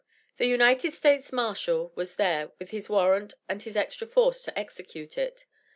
[0.37, 5.15] The United States Marshal was there with his warrant and an extra force to execute
[5.15, 5.45] it.